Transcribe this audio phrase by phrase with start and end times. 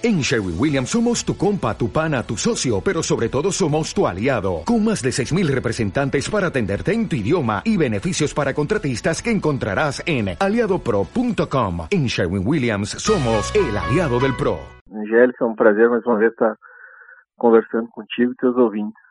[0.00, 4.06] En Sherwin Williams somos tu compa, tu pana, tu socio, pero sobre todo somos tu
[4.06, 9.20] aliado, con más de 6.000 representantes para atenderte en tu idioma y beneficios para contratistas
[9.20, 11.88] que encontrarás en aliadopro.com.
[11.90, 14.60] En Sherwin Williams somos el aliado del PRO.
[14.86, 16.54] É um prazer mais uma vez estar
[17.36, 19.02] conversando contigo e teus ouvintes.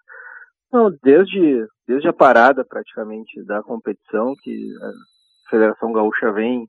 [0.71, 6.65] Não, desde, desde a parada praticamente da competição, que a Federação Gaúcha vem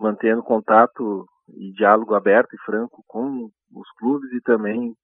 [0.00, 4.94] mantendo contato e diálogo aberto e franco com os clubes e também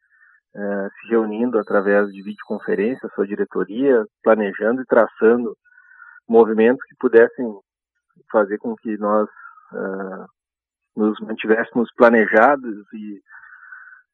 [0.55, 5.57] é, se reunindo através de videoconferência, sua diretoria, planejando e traçando
[6.29, 7.59] movimentos que pudessem
[8.31, 9.29] fazer com que nós
[9.73, 10.25] é,
[10.97, 13.21] nos mantivéssemos planejados e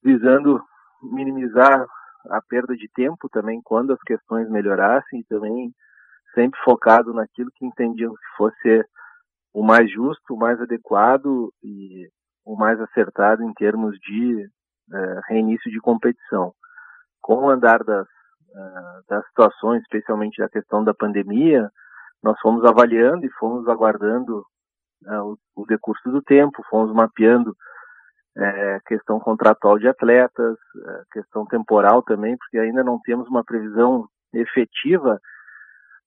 [0.02, 0.62] visando
[1.02, 1.86] minimizar
[2.30, 5.72] a perda de tempo também quando as questões melhorassem e também
[6.34, 8.84] sempre focado naquilo que entendiam que fosse
[9.52, 12.08] o mais justo, o mais adequado e
[12.44, 16.52] o mais acertado em termos de uh, reinício de competição.
[17.20, 21.70] Com o andar das, uh, das situações, especialmente da questão da pandemia,
[22.22, 24.44] nós fomos avaliando e fomos aguardando
[25.06, 27.56] uh, o, o, decurso do tempo, fomos mapeando
[28.88, 30.56] questão contratual de atletas,
[31.12, 35.20] questão temporal também, porque ainda não temos uma previsão efetiva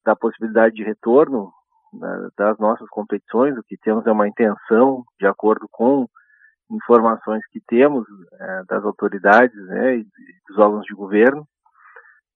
[0.04, 1.50] da possibilidade de retorno
[1.92, 6.06] né, das nossas competições, o que temos é uma intenção, de acordo com
[6.70, 10.06] informações que temos é, das autoridades né, e
[10.48, 11.46] dos órgãos de governo.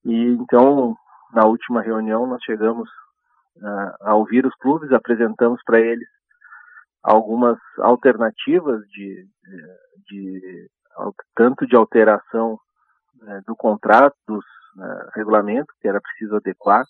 [0.05, 0.95] E então,
[1.33, 2.89] na última reunião, nós chegamos
[3.57, 6.07] uh, a ouvir os clubes, apresentamos para eles
[7.01, 9.25] algumas alternativas de,
[10.09, 10.69] de,
[11.35, 14.43] tanto de alteração uh, do contrato, dos
[14.77, 16.85] uh, regulamentos, que era preciso adequar,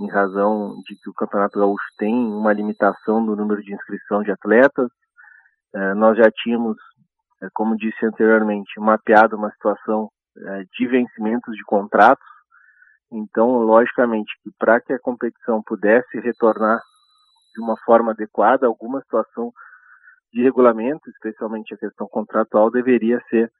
[0.00, 4.30] em razão de que o Campeonato Gaúcho tem uma limitação no número de inscrição de
[4.30, 5.07] atletas, é,
[5.94, 6.76] nós já tínhamos,
[7.42, 12.26] é, como disse anteriormente, mapeado uma situação é, de vencimentos de contratos.
[13.10, 16.80] Então, logicamente, que para que a competição pudesse retornar
[17.54, 19.52] de uma forma adequada, alguma situação
[20.32, 23.50] de regulamento, especialmente a questão contratual, deveria ser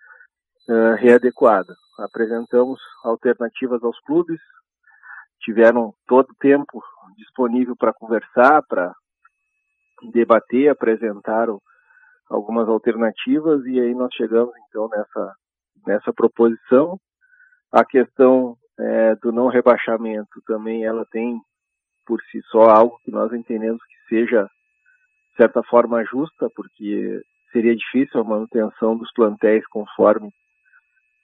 [0.68, 1.74] uh, readequada.
[1.98, 4.38] Apresentamos alternativas aos clubes,
[5.40, 6.82] tiveram todo o tempo
[7.16, 8.92] disponível para conversar, para
[10.12, 11.60] debater, apresentaram
[12.28, 15.34] algumas alternativas e aí nós chegamos então nessa,
[15.86, 16.98] nessa proposição.
[17.72, 21.40] A questão é, do não rebaixamento também ela tem
[22.06, 27.22] por si só algo que nós entendemos que seja de certa forma justa, porque
[27.52, 30.28] seria difícil a manutenção dos plantéis conforme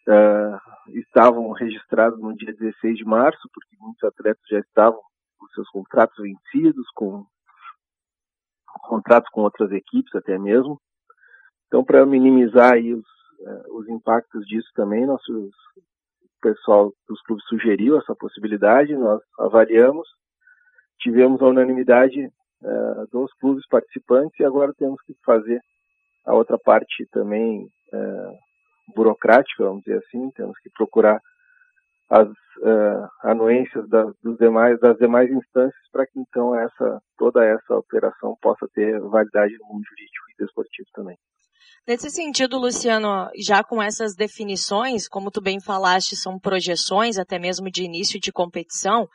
[0.09, 5.01] uh, estavam registrados no dia 16 de março, porque muitos atletas já estavam
[5.39, 7.27] com seus contratos vencidos, com
[8.83, 10.81] contratos com outras equipes até mesmo.
[11.75, 13.05] Então, para minimizar os,
[13.41, 15.51] uh, os impactos disso também, nosso
[16.41, 20.07] pessoal dos clubes sugeriu essa possibilidade, nós avaliamos,
[21.01, 22.27] tivemos a unanimidade
[22.63, 25.61] uh, dos clubes participantes e agora temos que fazer
[26.25, 28.39] a outra parte também uh,
[28.95, 31.21] burocrática, vamos dizer assim, temos que procurar
[32.09, 37.75] as uh, anuências das, dos demais, das demais instâncias para que então essa, toda essa
[37.75, 41.19] operação possa ter validade no mundo jurídico e desportivo também.
[41.87, 47.71] Nesse sentido, Luciano, já com essas definições, como tu bem falaste, são projeções até mesmo
[47.71, 49.07] de início de competição.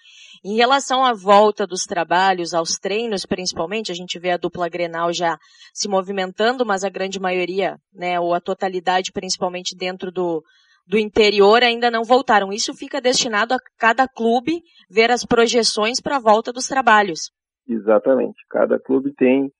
[0.45, 5.11] Em relação à volta dos trabalhos, aos treinos principalmente, a gente vê a dupla Grenal
[5.11, 5.35] já
[5.73, 10.43] se movimentando, mas a grande maioria, né, ou a totalidade principalmente dentro do,
[10.85, 12.53] do interior ainda não voltaram.
[12.53, 17.31] Isso fica destinado a cada clube ver as projeções para a volta dos trabalhos.
[17.67, 18.37] Exatamente.
[18.47, 19.51] Cada clube tem.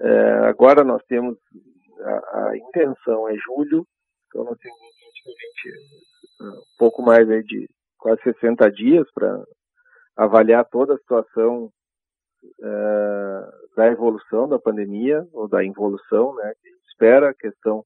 [0.00, 1.36] É, agora nós temos
[2.04, 3.86] a, a intenção é julho,
[4.26, 4.78] então nós temos
[6.40, 9.42] um pouco mais aí de quase 60 dias para
[10.16, 11.70] avaliar toda a situação
[12.60, 17.84] uh, da evolução da pandemia, ou da involução, né, a gente espera, a questão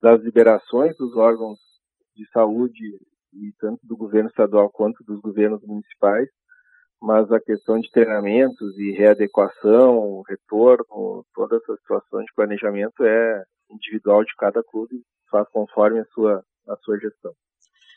[0.00, 1.58] das liberações dos órgãos
[2.14, 2.98] de saúde,
[3.32, 6.28] e tanto do governo estadual quanto dos governos municipais,
[7.00, 14.24] mas a questão de treinamentos e readequação, retorno, toda essa situação de planejamento é individual
[14.24, 17.32] de cada clube, faz conforme a sua, a sua gestão.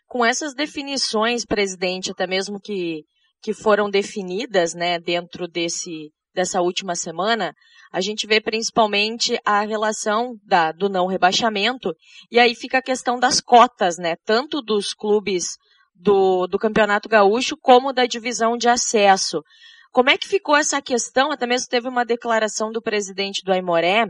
[0.08, 3.04] Com essas definições, presidente, até mesmo que,
[3.42, 7.54] que foram definidas né, dentro desse, dessa última semana,
[7.92, 11.94] a gente vê principalmente a relação da, do não rebaixamento,
[12.32, 14.16] e aí fica a questão das cotas, né?
[14.26, 15.58] Tanto dos clubes
[15.96, 19.42] do, do Campeonato Gaúcho como da divisão de acesso.
[19.92, 21.32] Como é que ficou essa questão?
[21.32, 24.06] Até mesmo teve uma declaração do presidente do Aimoré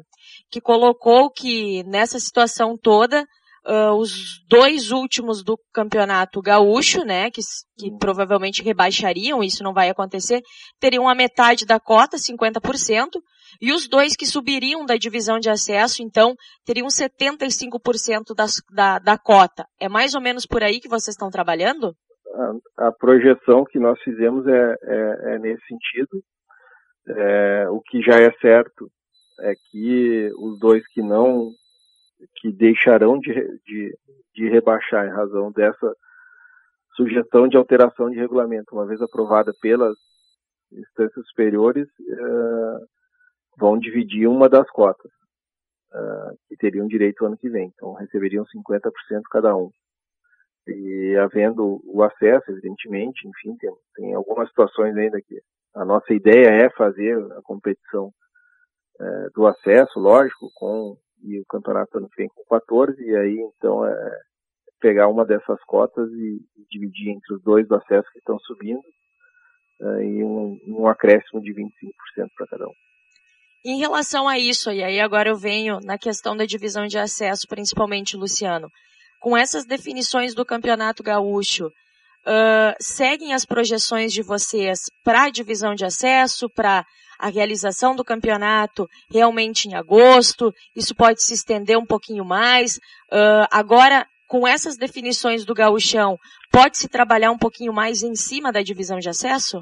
[0.51, 3.25] que colocou que nessa situação toda
[3.65, 7.41] uh, os dois últimos do campeonato gaúcho, né, que,
[7.77, 10.41] que provavelmente rebaixariam, isso não vai acontecer,
[10.79, 13.07] teriam a metade da cota, 50%,
[13.61, 16.35] e os dois que subiriam da divisão de acesso, então,
[16.65, 19.65] teriam 75% das, da, da cota.
[19.79, 21.95] É mais ou menos por aí que vocês estão trabalhando?
[22.77, 26.23] A, projeção que nós fizemos é, é, é nesse sentido.
[27.07, 28.89] É, o que já é certo
[29.39, 31.51] é que os dois que não
[32.35, 33.33] que deixarão de,
[33.65, 33.97] de,
[34.35, 35.95] de rebaixar em razão dessa
[36.95, 39.95] sugestão de alteração de regulamento, uma vez aprovada pelas
[40.71, 42.85] instâncias superiores, uh,
[43.57, 45.11] vão dividir uma das cotas,
[45.93, 47.71] uh, que teriam direito ano que vem.
[47.73, 48.91] Então, receberiam 50%
[49.31, 49.71] cada um.
[50.71, 55.41] E havendo o acesso, evidentemente, enfim, tem, tem algumas situações ainda que
[55.75, 58.07] a nossa ideia é fazer a competição
[58.99, 63.37] uh, do acesso, lógico, com e o campeonato ano que vem com 14, e aí
[63.55, 64.19] então é
[64.79, 66.39] pegar uma dessas cotas e,
[66.71, 68.81] dividir entre os dois do acesso que estão subindo
[69.81, 71.63] é, e um, um acréscimo de 25%
[72.37, 72.73] para cada um.
[73.65, 77.45] Em relação a isso, e aí agora eu venho na questão da divisão de acesso,
[77.47, 78.69] principalmente, Luciano,
[79.19, 85.75] com essas definições do Campeonato Gaúcho, uh, seguem as projeções de vocês para a divisão
[85.75, 86.85] de acesso, para
[87.19, 92.77] a realização do campeonato realmente em agosto, isso pode se estender um pouquinho mais.
[93.11, 96.17] Uh, agora, com essas definições do gauchão,
[96.49, 99.61] pode-se trabalhar um pouquinho mais em cima da divisão de acesso?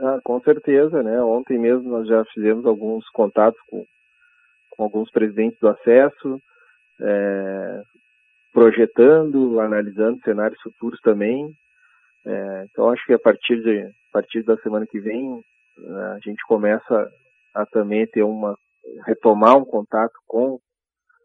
[0.00, 1.20] Ah, com certeza, né?
[1.22, 3.84] Ontem mesmo nós já fizemos alguns contatos com,
[4.70, 6.38] com alguns presidentes do acesso,
[7.00, 7.82] é,
[8.52, 11.52] projetando, analisando cenários futuros também.
[12.26, 15.40] É, então acho que a partir de a partir da semana que vem
[16.14, 17.08] a gente começa
[17.54, 18.56] a também ter uma
[19.06, 20.58] retomar um contato com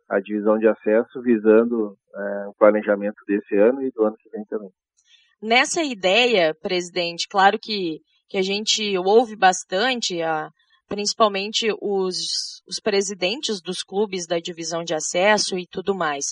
[0.09, 4.43] a divisão de acesso visando é, o planejamento desse ano e do ano que vem
[4.45, 4.69] também.
[5.41, 7.99] Nessa ideia, presidente, claro que,
[8.29, 10.49] que a gente ouve bastante, a,
[10.93, 16.25] principalmente os, os presidentes dos clubes da divisão de acesso e tudo mais.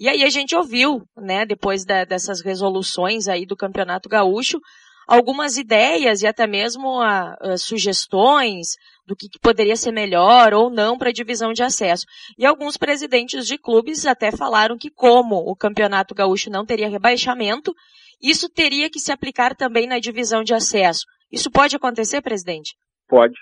[0.00, 4.58] E aí a gente ouviu, né, depois da, dessas resoluções aí do Campeonato Gaúcho,
[5.06, 8.68] algumas ideias e até mesmo a, a sugestões
[9.06, 12.06] do que, que, poderia ser melhor ou não para a divisão de acesso.
[12.38, 17.74] E alguns presidentes de clubes até falaram que como o Campeonato Gaúcho não teria rebaixamento,
[18.18, 21.04] isso teria que se aplicar também na divisão de acesso.
[21.30, 22.74] Isso pode acontecer, presidente?
[23.06, 23.34] Pode,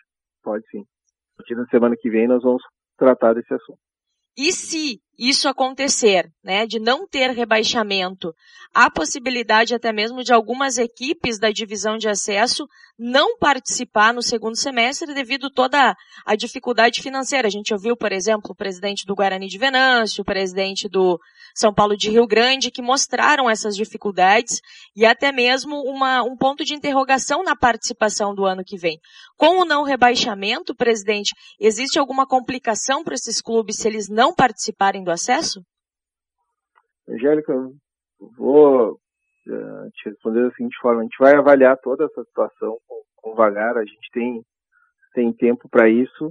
[0.44, 0.82] pode sim.
[0.82, 2.62] A partir da semana que vem nós vamos
[2.96, 3.78] tratar desse assunto.
[4.36, 8.34] E se isso acontecer, né, de não ter rebaixamento,
[8.74, 12.66] há possibilidade até mesmo de algumas equipes da divisão de acesso
[12.98, 15.94] não participar no segundo semestre devido toda
[16.24, 17.48] a dificuldade financeira.
[17.48, 21.18] A gente ouviu, por exemplo, o presidente do Guarani de Venâncio, o presidente do
[21.54, 24.60] São Paulo de Rio Grande, que mostraram essas dificuldades
[24.94, 28.98] e até mesmo uma, um ponto de interrogação na participação do ano que vem.
[29.36, 35.02] Com o não rebaixamento, presidente, existe alguma complicação para esses clubes se eles não participarem
[35.02, 35.60] do acesso?
[37.08, 37.52] Angélica,
[38.38, 38.98] vou
[39.48, 43.34] uh, te responder da seguinte forma: a gente vai avaliar toda essa situação com, com
[43.34, 44.44] vagar, a gente tem,
[45.14, 46.28] tem tempo para isso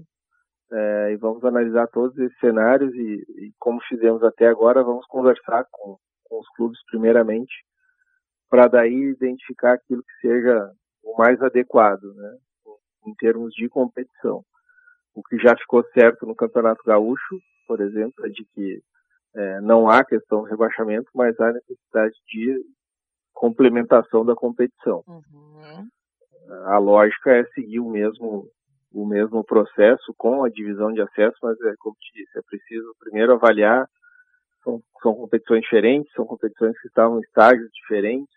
[0.71, 5.65] uh, e vamos analisar todos esses cenários e, e, como fizemos até agora, vamos conversar
[5.71, 7.53] com, com os clubes primeiramente
[8.49, 10.71] para daí identificar aquilo que seja
[11.03, 12.37] o mais adequado, né,
[13.07, 14.43] em termos de competição.
[15.15, 18.81] O que já ficou certo no Campeonato Gaúcho por exemplo, é de que
[19.35, 22.63] é, não há questão de rebaixamento, mas há necessidade de
[23.33, 25.03] complementação da competição.
[25.07, 25.87] Uhum.
[26.65, 28.47] A lógica é seguir o mesmo
[28.91, 32.93] o mesmo processo com a divisão de acesso, mas é como te disse, é preciso
[32.99, 33.87] primeiro avaliar
[34.63, 38.33] são, são competições diferentes, são competições que estavam em estágios diferentes,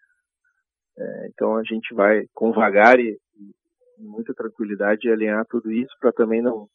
[0.98, 6.12] é, então a gente vai com vagar e, e muita tranquilidade alinhar tudo isso para
[6.12, 6.68] também não,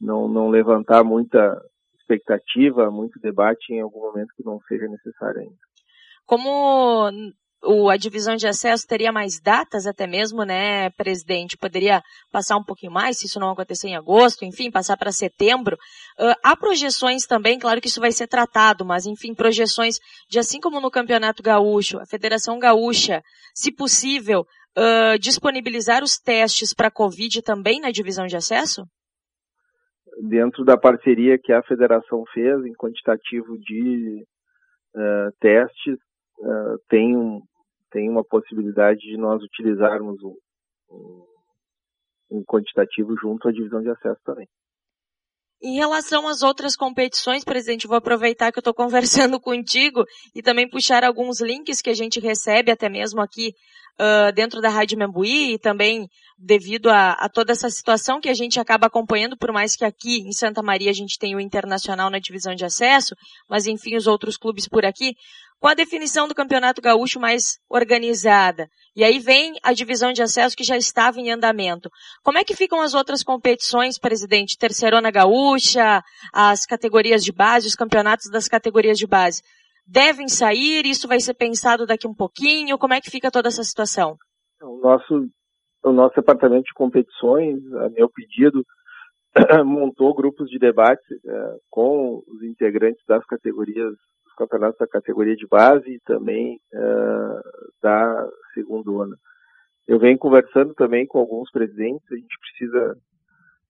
[0.00, 1.60] não, não levantar muita
[1.98, 5.56] expectativa, muito debate em algum momento que não seja necessário ainda.
[6.26, 7.10] Como
[7.66, 11.56] o, a divisão de acesso teria mais datas até mesmo, né, presidente?
[11.56, 15.76] Poderia passar um pouquinho mais, se isso não acontecer em agosto, enfim, passar para setembro.
[16.18, 20.60] Uh, há projeções também, claro que isso vai ser tratado, mas enfim, projeções de assim
[20.60, 23.22] como no Campeonato Gaúcho, a Federação Gaúcha,
[23.54, 24.40] se possível,
[24.76, 28.84] uh, disponibilizar os testes para Covid também na divisão de acesso?
[30.20, 34.24] dentro da parceria que a federação fez em quantitativo de
[34.94, 35.98] uh, testes,
[36.38, 37.40] uh, tem, um,
[37.94, 40.36] tem uma possibilidade de nós utilizarmos um,
[42.28, 44.48] um, quantitativo junto à divisão de acesso também.
[45.62, 50.68] Em relação às outras competições, presidente, vou aproveitar que eu estou conversando contigo e também
[50.68, 53.52] puxar alguns links que a gente recebe até mesmo aqui
[54.00, 58.34] uh, dentro da Rádio Membuí e também devido a, a, toda essa situação que a
[58.34, 62.10] gente acaba acompanhando, por mais que aqui em Santa Maria a gente tenha o Internacional
[62.10, 63.14] na divisão de acesso,
[63.48, 65.14] mas enfim os outros clubes por aqui,
[65.60, 68.68] com a definição do Campeonato Gaúcho mais organizada.
[68.94, 71.88] E aí vem a divisão de acesso que já estava em andamento.
[72.22, 74.58] Como é que ficam as outras competições, presidente?
[74.58, 79.42] Terceirona Gaúcha, as categorias de base, os campeonatos das categorias de base
[79.86, 80.86] devem sair?
[80.86, 82.78] Isso vai ser pensado daqui um pouquinho?
[82.78, 84.16] Como é que fica toda essa situação?
[84.62, 85.28] O nosso,
[85.82, 88.64] o nosso departamento de competições, a meu pedido,
[89.64, 93.94] montou grupos de debate é, com os integrantes das categorias,
[94.34, 97.40] dos campeonatos da categoria de base e também é,
[97.82, 99.16] da segundona.
[99.86, 102.96] Eu venho conversando também com alguns presidentes, a gente precisa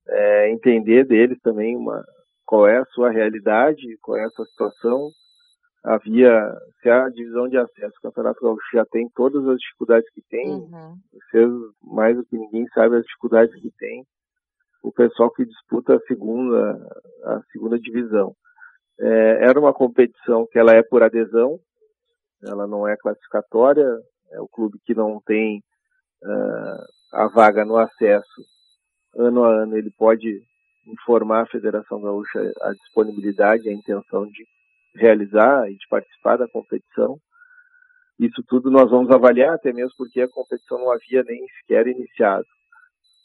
[0.08, 2.04] é, entender deles também uma,
[2.46, 5.10] qual é a sua realidade, qual é a sua situação,
[5.82, 10.22] havia, se a divisão de acesso do Campeonato Gaúcho já tem todas as dificuldades que
[10.30, 10.96] tem, uhum.
[11.12, 11.50] vocês
[11.82, 14.04] mais do que ninguém sabe as dificuldades que tem,
[14.82, 16.78] o pessoal que disputa a segunda,
[17.24, 18.34] a segunda divisão.
[19.00, 21.58] É, era uma competição que ela é por adesão,
[22.42, 23.86] ela não é classificatória,
[24.32, 25.62] é o clube que não tem
[26.22, 28.44] uh, a vaga no acesso,
[29.16, 30.42] ano a ano ele pode
[30.86, 34.44] informar a Federação Gaúcha a disponibilidade, a intenção de
[34.94, 37.18] realizar e de participar da competição.
[38.18, 42.46] Isso tudo nós vamos avaliar, até mesmo porque a competição não havia nem sequer iniciado.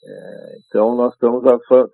[0.04, 1.44] É, então nós estamos,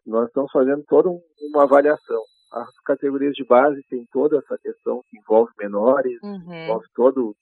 [0.05, 2.21] nós estamos fazendo toda uma avaliação.
[2.55, 6.63] As categorias de base têm toda essa questão que envolve menores, uhum.
[6.63, 7.35] envolve todo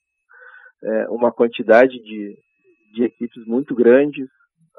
[0.82, 2.36] é, uma quantidade de,
[2.92, 4.28] de equipes muito grandes.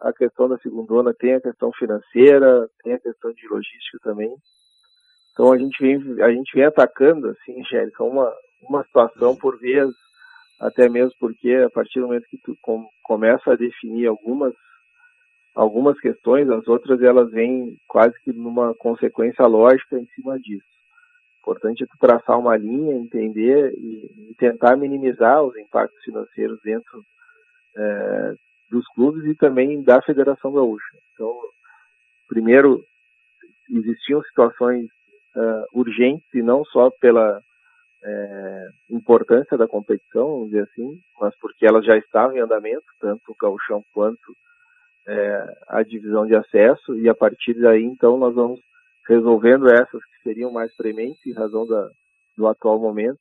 [0.01, 4.35] A questão da segundona tem a questão financeira, tem a questão de logística também.
[5.31, 8.29] Então a gente vem, a gente vem atacando, assim, Angélica, uma,
[8.67, 9.89] uma situação por vez,
[10.59, 14.53] até mesmo porque a partir do momento que tu com, começa a definir algumas,
[15.55, 20.65] algumas questões, as outras elas vêm quase que numa consequência lógica em cima disso.
[21.39, 27.03] Importante é tu traçar uma linha, entender e, e tentar minimizar os impactos financeiros dentro
[27.77, 28.33] é,
[28.69, 30.97] dos clubes e também da Federação Gaúcha.
[31.13, 31.33] Então,
[32.27, 32.83] primeiro,
[33.69, 34.85] existiam situações
[35.35, 37.39] uh, urgentes e não só pela
[38.03, 43.21] é, importância da competição, vamos dizer assim, mas porque elas já estavam em andamento, tanto
[43.31, 44.35] o gauchão quanto
[45.07, 48.59] é, a divisão de acesso, e a partir daí, então, nós vamos
[49.07, 51.89] resolvendo essas que seriam mais prementes em razão da,
[52.37, 53.19] do atual momento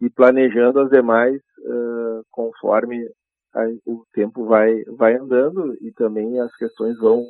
[0.00, 3.08] e planejando as demais uh, conforme
[3.54, 7.24] a, o tempo vai, vai andando e também as questões vão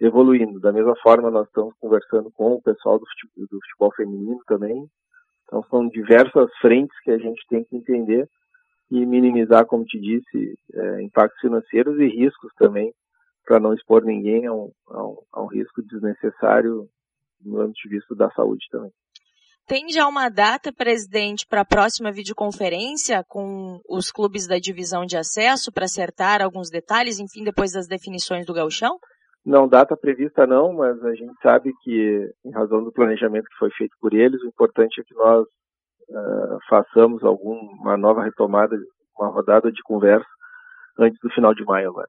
[0.00, 0.58] evoluindo.
[0.58, 4.86] Da mesma forma, nós estamos conversando com o pessoal do futebol, do futebol feminino também.
[5.44, 8.26] Então, são diversas frentes que a gente tem que entender
[8.90, 12.92] e minimizar, como te disse, é, impactos financeiros e riscos também,
[13.50, 16.88] para não expor ninguém a um, a, um, a um, risco desnecessário
[17.44, 18.92] no âmbito de vista da saúde também.
[19.66, 25.16] Tem já uma data, presidente, para a próxima videoconferência com os clubes da divisão de
[25.16, 29.00] acesso para acertar alguns detalhes, enfim, depois das definições do gauchão?
[29.44, 33.70] Não, data prevista não, mas a gente sabe que, em razão do planejamento que foi
[33.72, 38.76] feito por eles, o importante é que nós uh, façamos alguma nova retomada,
[39.18, 40.28] uma rodada de conversa
[41.00, 42.08] antes do final de maio agora.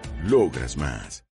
[0.23, 1.23] Logras más.